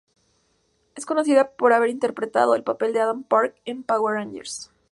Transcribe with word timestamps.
Es 0.95 1.05
conocido 1.05 1.51
por 1.55 1.73
haber 1.73 1.89
interpretado 1.91 2.55
el 2.55 2.63
papel 2.63 2.91
de 2.91 3.01
Adam 3.01 3.21
Park 3.23 3.55
en 3.65 3.83
"Power 3.83 4.15
Rangers. 4.15 4.71